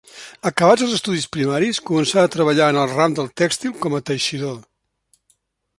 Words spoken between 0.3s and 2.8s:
Acabats els estudis primaris, començà a treballar